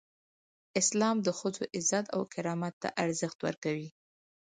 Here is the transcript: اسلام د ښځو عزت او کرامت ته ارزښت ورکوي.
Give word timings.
اسلام 0.81 1.17
د 1.23 1.27
ښځو 1.39 1.63
عزت 1.77 2.05
او 2.15 2.21
کرامت 2.33 2.73
ته 2.81 2.89
ارزښت 3.03 3.39
ورکوي. 3.47 3.89